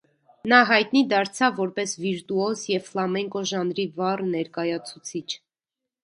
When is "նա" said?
0.51-0.59